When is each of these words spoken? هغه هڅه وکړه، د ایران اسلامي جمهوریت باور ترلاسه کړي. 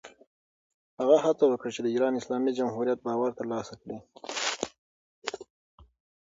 هغه 0.99 1.15
هڅه 1.25 1.45
وکړه، 1.47 1.69
د 1.83 1.87
ایران 1.93 2.13
اسلامي 2.17 2.51
جمهوریت 2.59 2.99
باور 3.05 3.31
ترلاسه 3.39 3.73
کړي. 3.81 3.97